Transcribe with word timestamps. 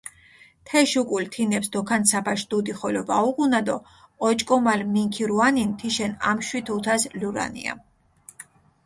თეშ 0.67 0.91
უკულ 1.01 1.23
თინეფს 1.33 1.69
დოქანცაფაშ 1.73 2.41
დუდი 2.49 2.73
ხოლო 2.79 3.01
ვაუღუნა 3.09 3.61
დო 3.67 3.77
ოჭკომალ 4.27 4.81
მინქირუანინ 4.93 5.69
თიშენ 5.79 6.11
ამშვი 6.29 6.59
თუთას 6.67 7.03
ლურანია. 7.19 7.73